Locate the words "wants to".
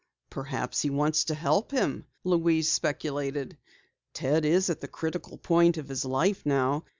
0.89-1.35